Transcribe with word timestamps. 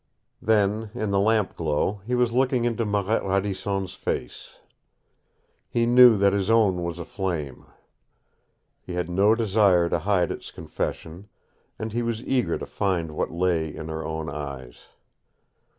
Then, 0.41 0.89
in 0.95 1.11
the 1.11 1.19
lamp 1.19 1.55
glow, 1.55 2.01
he 2.07 2.15
was 2.15 2.33
looking 2.33 2.65
into 2.65 2.85
Marette 2.85 3.23
Radisson's 3.23 3.93
face. 3.93 4.57
He 5.69 5.85
knew 5.85 6.17
that 6.17 6.33
his 6.33 6.49
own 6.49 6.81
was 6.83 6.97
aflame. 6.97 7.67
He 8.81 8.93
had 8.95 9.11
no 9.11 9.35
desire 9.35 9.89
to 9.89 9.99
hide 9.99 10.31
its 10.31 10.49
confession, 10.49 11.29
and 11.77 11.93
he 11.93 12.01
was 12.01 12.23
eager 12.23 12.57
to 12.57 12.65
find 12.65 13.11
what 13.11 13.29
lay 13.29 13.71
in 13.75 13.89
her 13.89 14.03
own 14.03 14.27
eyes. 14.27 14.87